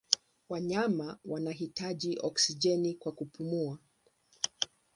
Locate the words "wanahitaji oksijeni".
1.25-2.93